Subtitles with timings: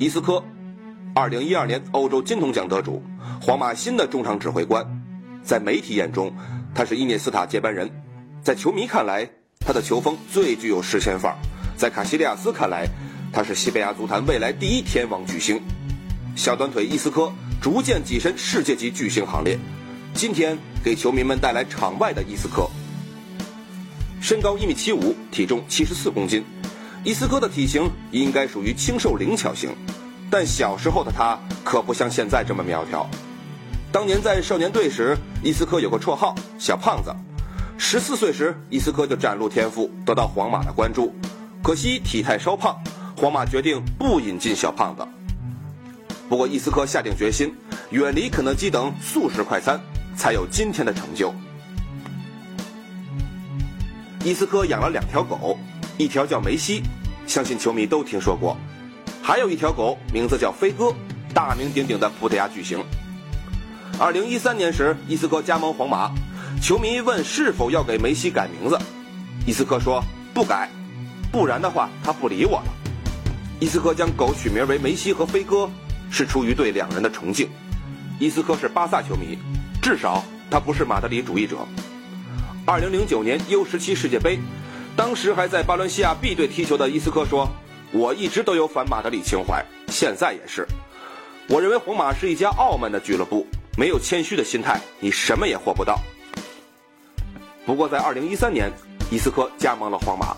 [0.00, 0.40] 伊斯科，
[1.12, 3.02] 二零一二年欧洲金童奖得主，
[3.42, 4.86] 皇马新的中场指挥官。
[5.42, 6.32] 在媒体眼中，
[6.72, 7.88] 他是伊涅斯塔接班人；
[8.40, 9.28] 在球迷看来，
[9.58, 11.38] 他的球风最具有实现范儿；
[11.76, 12.86] 在卡西利亚斯看来，
[13.32, 15.60] 他是西班牙足坛未来第一天王巨星。
[16.36, 19.58] 小短腿伊斯科逐渐跻身世界级巨星行列。
[20.14, 22.70] 今天给球迷们带来场外的伊斯科。
[24.20, 26.44] 身高一米七五，体重七十四公斤。
[27.04, 29.70] 伊斯科的体型应该属于清瘦灵巧型，
[30.30, 33.08] 但小时候的他可不像现在这么苗条。
[33.90, 37.14] 当年在少年队时，伊斯科有个绰号“小胖子”。
[37.78, 41.14] 十四岁时，伊斯科就展露天赋，得到皇马的关注。
[41.62, 42.76] 可惜体态稍胖，
[43.16, 45.06] 皇马决定不引进小胖子。
[46.28, 47.54] 不过伊斯科下定决心，
[47.90, 49.80] 远离肯德基等速食快餐，
[50.16, 51.32] 才有今天的成就。
[54.24, 55.58] 伊斯科养了两条狗。
[55.96, 56.80] 一条叫梅西，
[57.26, 58.56] 相信球迷都听说过；
[59.28, 60.90] 还有一条狗，名字叫飞哥，
[61.34, 62.82] 大名鼎鼎的葡萄牙巨星。
[63.98, 66.10] 二零一三年时，伊斯科加盟皇马，
[66.62, 68.78] 球迷问是否要给梅西改名字，
[69.46, 70.02] 伊斯科说
[70.32, 70.70] 不改，
[71.30, 72.72] 不然的话他不理我了。
[73.60, 75.68] 伊斯科将狗取名为梅西和飞哥，
[76.10, 77.50] 是出于对两人的崇敬。
[78.18, 79.38] 伊斯科是巴萨球迷，
[79.82, 81.58] 至少他不是马德里主义者。
[82.64, 84.38] 二零零九年 U 十七世界杯。
[84.96, 87.46] 当时还在巴伦西亚 B 队踢球的伊斯科说
[87.92, 90.66] ：“我一直都有反马德里情怀，现在也是。
[91.48, 95.98] 我认为皇马是一家傲慢的俱乐部，没有谦虚的心态，你什么也获不到。”
[97.64, 98.70] 不过，在2013年，
[99.10, 100.36] 伊斯科加盟了皇马，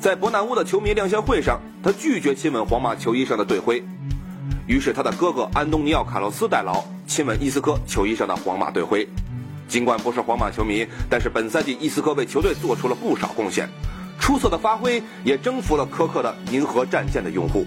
[0.00, 3.82] 在伯纳乌的球迷亮相会上，他拒绝亲吻皇马球衣上的队徽，
[4.66, 9.08] 于是他的哥哥安东尼奥·卡洛斯代劳亲吻伊斯科球衣上的皇马队徽。
[9.68, 13.68] 尽管不是皇马球迷，但是本赛季伊斯科为球队做出了不少贡献，
[14.20, 17.64] 出色的发挥也征服了苛刻的银河战舰的用户。